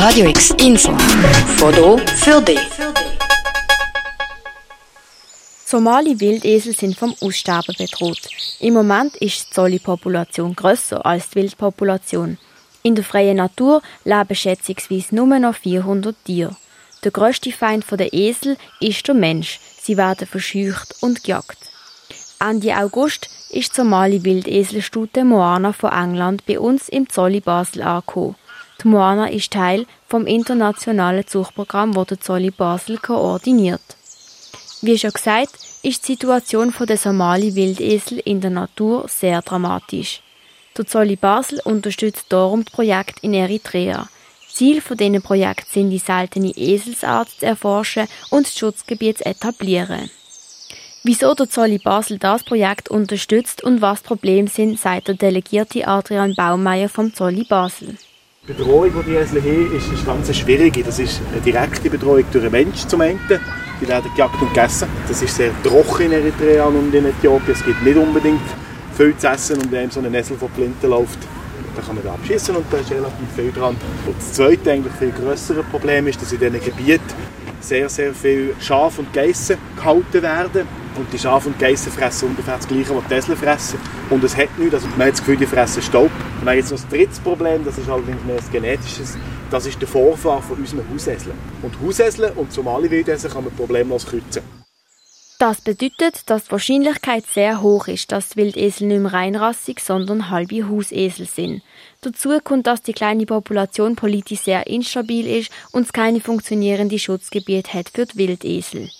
[0.00, 0.96] Radio X Info.
[1.56, 2.60] Foto für dich.
[5.64, 8.20] Somali Wildesel sind vom Aussterben bedroht.
[8.60, 12.38] Im Moment ist die Zolli-Population grösser als die Wildpopulation.
[12.84, 16.54] In der freien Natur leben schätzungsweise nur noch 400 Tiere.
[17.02, 19.58] Der grösste Feind der Esel ist der Mensch.
[19.82, 21.58] Sie werden verscheucht und gejagt.
[22.38, 28.36] Ende August ist die Somali Wildeselstute Moana von England bei uns im Zolli Basel angekommen.
[28.82, 33.96] Die Moana ist Teil vom internationalen Zuchtprogramm, das der Zolli Basel koordiniert.
[34.82, 35.50] Wie schon gesagt,
[35.82, 40.22] ist die Situation der Somali-Wildesel in der Natur sehr dramatisch.
[40.76, 44.08] Der Zolli Basel unterstützt darum das Projekt in Eritrea.
[44.48, 50.08] Ziel von diesem Projekt sind die seltene Eselsart zu erforschen und das Schutzgebiet zu etablieren.
[51.02, 56.34] Wieso der Zolli Basel das Projekt unterstützt und was Probleme sind, sagt der Delegierte Adrian
[56.36, 57.96] Baumeier vom Zolli Basel.
[58.48, 60.82] Die Bedrohung, die die Esel haben, ist, ist ganz schwierige.
[60.82, 63.38] Das ist eine direkte Bedrohung durch den Menschen zum Ende.
[63.78, 64.88] Die werden gejagt und gegessen.
[65.06, 67.54] Das ist sehr trocken in Eritrea und in Äthiopien.
[67.54, 68.40] Es gibt nicht unbedingt
[68.96, 71.18] viel zu essen und wenn so ein Esel von Flinten läuft,
[71.76, 73.76] dann kann man da abschießen und da ist relativ viel dran.
[74.06, 77.02] Und das zweite, eigentlich viel größere Problem ist, dass in diesen Gebieten
[77.60, 80.66] sehr, sehr viele Schafe und Geissen gehalten werden.
[80.98, 83.78] Und die Schafe und Geissen fressen ungefähr das Gleiche, was die Esel fressen.
[84.10, 86.10] Und es hat nichts, also man hat das Gefühl, die fressen Staub.
[86.40, 89.16] Und dann jetzt noch das dritte Problem, das ist allerdings mehr ein genetisches,
[89.48, 91.38] das ist der Vorfahr von unseren Hauseseln.
[91.62, 94.42] Und Hauseseln und somali Wildesel kann man problemlos kreuzen.
[95.38, 100.68] Das bedeutet, dass die Wahrscheinlichkeit sehr hoch ist, dass Wildesel nicht mehr reinrassig, sondern halbe
[100.68, 101.62] Hausesel sind.
[102.00, 107.72] Dazu kommt, dass die kleine Population politisch sehr instabil ist und es keine funktionierende Schutzgebiete
[107.72, 108.90] hat für die Wildesel.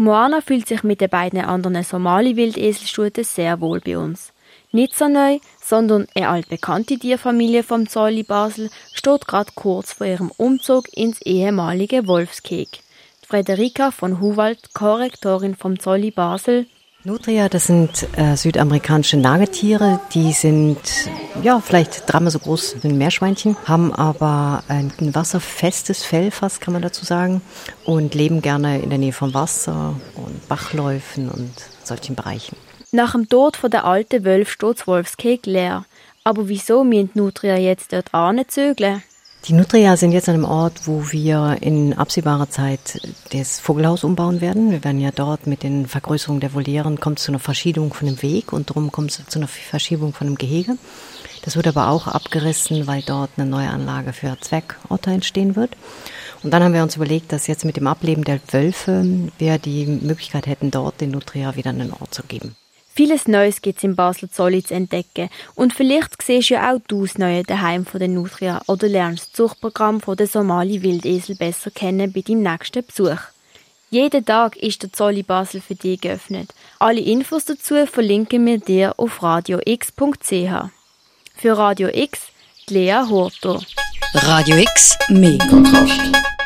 [0.00, 4.32] Moana fühlt sich mit den beiden anderen Somali-Wildeselstuten sehr wohl bei uns.
[4.70, 10.30] Nicht so neu, sondern eine altbekannte Tierfamilie vom Zolli Basel steht gerade kurz vor ihrem
[10.36, 12.68] Umzug ins ehemalige Wolfskeg.
[13.26, 16.66] Frederika von Huwald, Korrektorin vom Zolli Basel,
[17.08, 20.78] Nutria, das sind äh, südamerikanische Nagetiere, die sind
[21.42, 26.74] ja vielleicht dreimal so groß wie ein Meerschweinchen, haben aber ein wasserfestes Fell, fast kann
[26.74, 27.40] man dazu sagen,
[27.86, 31.50] und leben gerne in der Nähe vom Wasser und Bachläufen und
[31.82, 32.58] solchen Bereichen.
[32.92, 35.86] Nach dem Tod von der alten Wölfe steht das Wolfskeg leer.
[36.24, 39.02] Aber wieso müssen Nutria jetzt dort anzügeln?
[39.44, 43.00] Die Nutria sind jetzt an einem Ort, wo wir in absehbarer Zeit
[43.30, 44.70] das Vogelhaus umbauen werden.
[44.70, 48.06] Wir werden ja dort mit den Vergrößerungen der Volieren kommt es zu einer Verschiebung von
[48.06, 50.76] dem Weg und darum kommt es zu einer Verschiebung von dem Gehege.
[51.44, 55.76] Das wird aber auch abgerissen, weil dort eine neue Anlage für Zweckotter entstehen wird.
[56.42, 59.86] Und dann haben wir uns überlegt, dass jetzt mit dem Ableben der Wölfe wir die
[59.86, 62.54] Möglichkeit hätten, dort den Nutria wieder einen Ort zu geben.
[62.98, 65.30] Vieles Neues gibt es in Basel Zolli zu entdecken.
[65.54, 69.26] Und vielleicht siehst du ja auch du das neue daheim von der Nutria oder lernst
[69.26, 73.20] das Zuchtprogramm von der Somali Wildesel besser kennen bei deinem nächsten Besuch.
[73.90, 76.52] Jeden Tag ist der Zolli Basel für dich geöffnet.
[76.80, 80.32] Alle Infos dazu verlinken wir dir auf radiox.ch.
[81.36, 82.18] Für Radio X,
[82.68, 83.62] Lea Horto.
[84.12, 86.37] Radio X, mehr Kontrast.